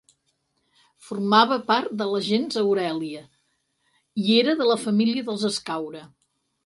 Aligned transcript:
Formava 1.09 1.57
part 1.67 1.91
de 1.99 2.07
la 2.13 2.21
gens 2.29 2.57
Aurèlia, 2.61 3.21
i 4.25 4.41
era 4.41 4.57
de 4.63 4.69
la 4.71 4.79
família 4.87 5.27
dels 5.29 5.47
Escaure. 5.51 6.03